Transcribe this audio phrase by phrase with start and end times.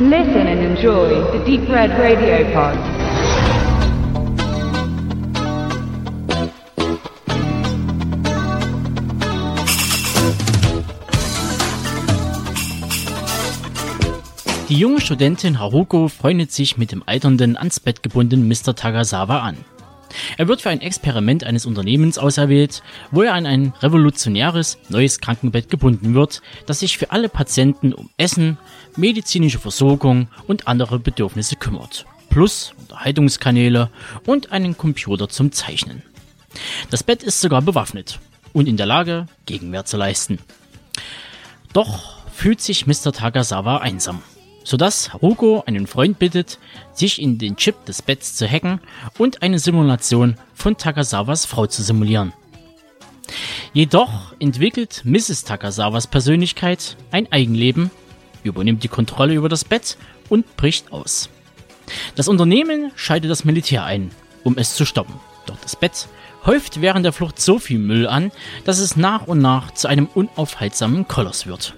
[0.00, 2.78] Listen and enjoy the Deep Red Radio Pod.
[14.68, 18.76] Die junge Studentin Haruko freundet sich mit dem alternden, ans Bett gebundenen Mr.
[18.76, 19.56] Tagasawa an.
[20.36, 25.70] Er wird für ein Experiment eines Unternehmens auserwählt, wo er an ein revolutionäres, neues Krankenbett
[25.70, 28.58] gebunden wird, das sich für alle Patienten um Essen,
[28.96, 32.06] medizinische Versorgung und andere Bedürfnisse kümmert.
[32.30, 33.90] Plus Unterhaltungskanäle
[34.26, 36.02] und einen Computer zum Zeichnen.
[36.90, 38.20] Das Bett ist sogar bewaffnet
[38.52, 40.38] und in der Lage, Gegenwehr zu leisten.
[41.72, 43.12] Doch fühlt sich Mr.
[43.12, 44.22] Tagasawa einsam
[44.68, 46.58] sodass Haruko einen Freund bittet,
[46.92, 48.80] sich in den Chip des Betts zu hacken
[49.16, 52.34] und eine Simulation von Takasawas Frau zu simulieren.
[53.72, 55.44] Jedoch entwickelt Mrs.
[55.44, 57.90] Takasawas Persönlichkeit ein Eigenleben,
[58.42, 59.96] übernimmt die Kontrolle über das Bett
[60.28, 61.30] und bricht aus.
[62.14, 64.10] Das Unternehmen schaltet das Militär ein,
[64.44, 65.14] um es zu stoppen.
[65.46, 66.08] Doch das Bett
[66.44, 68.32] häuft während der Flucht so viel Müll an,
[68.66, 71.74] dass es nach und nach zu einem unaufhaltsamen Koloss wird.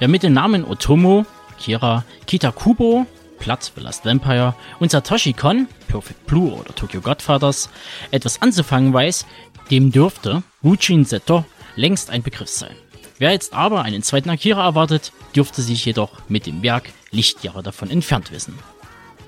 [0.00, 1.24] Wer mit dem Namen Otomo
[1.58, 3.06] Kira Kitakubo,
[3.38, 7.68] Platt The Last Vampire und Satoshi Kon, Perfect Blue oder Tokyo Godfathers,
[8.10, 9.26] etwas anzufangen weiß,
[9.70, 12.76] dem dürfte Wujin Seto längst ein Begriff sein.
[13.18, 17.90] Wer jetzt aber einen zweiten Akira erwartet, dürfte sich jedoch mit dem Werk Lichtjahre davon
[17.90, 18.58] entfernt wissen.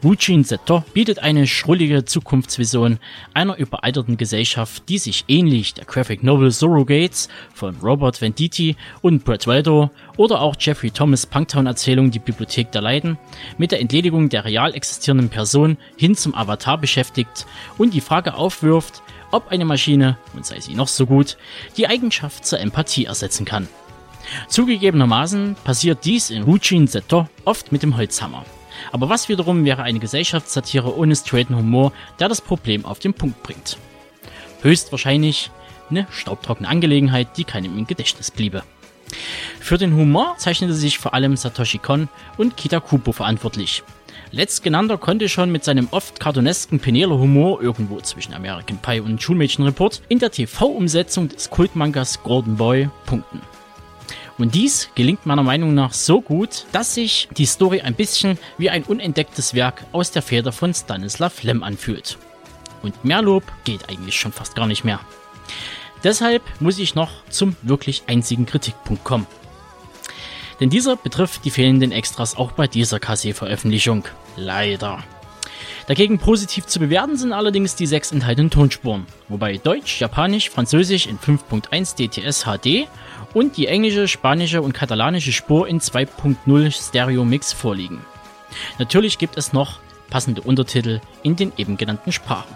[0.00, 3.00] Wujin Seto bietet eine schrullige Zukunftsvision
[3.34, 9.48] einer überalterten Gesellschaft, die sich ähnlich der Graphic Novel Surrogates von Robert Venditti und Brett
[9.48, 13.18] Waldo oder auch Jeffrey Thomas Punktown-Erzählung Die Bibliothek der Leiden
[13.58, 17.46] mit der Entledigung der real existierenden Person hin zum Avatar beschäftigt
[17.76, 19.02] und die Frage aufwirft,
[19.32, 21.36] ob eine Maschine, und sei sie noch so gut,
[21.76, 23.68] die Eigenschaft zur Empathie ersetzen kann.
[24.48, 28.44] Zugegebenermaßen passiert dies in Wujin Seto oft mit dem Holzhammer.
[28.92, 33.42] Aber was wiederum wäre eine Gesellschaftssatire ohne straighten Humor, der das Problem auf den Punkt
[33.42, 33.78] bringt?
[34.62, 35.50] Höchstwahrscheinlich
[35.90, 38.62] eine staubtrockene Angelegenheit, die keinem im Gedächtnis bliebe.
[39.60, 43.82] Für den Humor zeichnete sich vor allem Satoshi Kon und Kita Kubo verantwortlich.
[44.30, 50.18] Letztgenannter konnte schon mit seinem oft kartonesken Penela-Humor irgendwo zwischen American Pie und Schulmädchenreport in
[50.18, 53.40] der TV-Umsetzung des Kultmangas Golden Boy punkten.
[54.38, 58.70] Und dies gelingt meiner Meinung nach so gut, dass sich die Story ein bisschen wie
[58.70, 62.18] ein unentdecktes Werk aus der Feder von Stanislav Lem anfühlt.
[62.82, 65.00] Und mehr Lob geht eigentlich schon fast gar nicht mehr.
[66.04, 69.26] Deshalb muss ich noch zum wirklich einzigen Kritikpunkt kommen.
[70.60, 74.04] Denn dieser betrifft die fehlenden Extras auch bei dieser KC-Veröffentlichung.
[74.36, 75.02] Leider.
[75.86, 81.18] Dagegen positiv zu bewerten sind allerdings die sechs enthaltenen Tonspuren, wobei Deutsch, Japanisch, Französisch in
[81.18, 82.88] 5.1 DTS HD
[83.34, 88.04] und die englische, spanische und katalanische Spur in 2.0 Stereo Mix vorliegen.
[88.78, 89.78] Natürlich gibt es noch
[90.10, 92.54] passende Untertitel in den eben genannten Sprachen.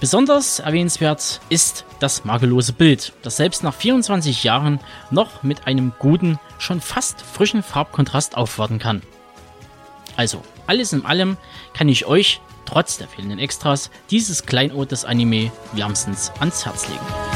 [0.00, 6.38] Besonders erwähnenswert ist das makellose Bild, das selbst nach 24 Jahren noch mit einem guten,
[6.58, 9.02] schon fast frischen Farbkontrast aufwarten kann.
[10.20, 11.38] Also, alles in allem
[11.72, 17.29] kann ich euch, trotz der fehlenden Extras, dieses Kleinod des Anime wärmstens ans Herz legen.